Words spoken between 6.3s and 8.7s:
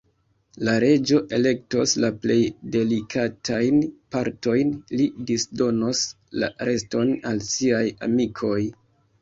la reston al siaj amikoj.